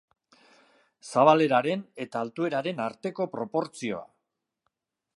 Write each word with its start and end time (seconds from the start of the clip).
Zabaleraren 1.09 1.85
eta 2.05 2.23
altueraren 2.27 2.83
arteko 2.89 3.31
proportzioa. 3.37 4.05